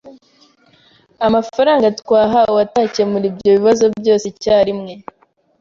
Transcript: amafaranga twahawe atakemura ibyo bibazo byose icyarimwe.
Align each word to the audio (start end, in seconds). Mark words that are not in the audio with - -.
amafaranga 1.27 1.87
twahawe 1.99 2.59
atakemura 2.67 3.25
ibyo 3.31 3.49
bibazo 3.55 3.85
byose 3.99 4.25
icyarimwe. 4.33 4.93